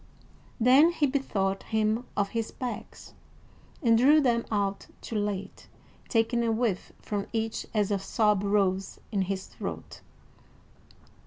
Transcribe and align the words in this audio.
Then 0.59 0.93
he 0.93 1.05
bethought 1.05 1.61
him 1.61 2.07
of 2.17 2.29
his 2.29 2.49
bags, 2.49 3.13
and 3.83 3.95
drew 3.99 4.19
them 4.19 4.45
out 4.51 4.87
too 4.99 5.13
late, 5.15 5.67
taking 6.09 6.43
a 6.43 6.51
whiff 6.51 6.91
from 6.99 7.27
each 7.33 7.67
as 7.71 7.91
a 7.91 7.99
sob 7.99 8.41
rose 8.43 8.99
in 9.11 9.21
his 9.21 9.45
throat. 9.45 10.01